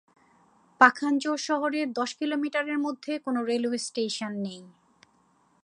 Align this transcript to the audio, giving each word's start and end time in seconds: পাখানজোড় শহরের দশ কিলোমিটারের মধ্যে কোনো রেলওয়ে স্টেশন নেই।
পাখানজোড় 0.81 1.41
শহরের 1.41 1.87
দশ 1.93 2.11
কিলোমিটারের 2.13 2.79
মধ্যে 2.79 3.11
কোনো 3.19 3.39
রেলওয়ে 3.43 3.79
স্টেশন 3.79 4.33
নেই। 4.37 4.61